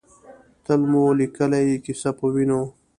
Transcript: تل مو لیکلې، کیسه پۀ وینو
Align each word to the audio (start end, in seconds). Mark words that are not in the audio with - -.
تل 0.63 0.81
مو 0.91 1.03
لیکلې، 1.19 1.63
کیسه 1.85 2.11
پۀ 2.17 2.25
وینو 2.33 2.61